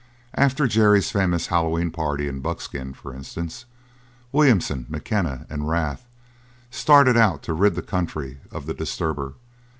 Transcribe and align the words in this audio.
After 0.33 0.65
Jerry's 0.65 1.11
famous 1.11 1.45
Hallowe'en 1.49 1.91
party 1.91 2.27
in 2.27 2.39
Buckskin, 2.39 2.95
for 2.95 3.13
instance, 3.13 3.65
Williamson, 4.31 4.87
McKenna, 4.89 5.45
and 5.47 5.69
Rath 5.69 6.07
started 6.71 7.17
out 7.17 7.43
to 7.43 7.53
rid 7.53 7.75
the 7.75 7.83
country 7.83 8.39
of 8.49 8.65
the 8.65 8.73
disturber. 8.73 9.33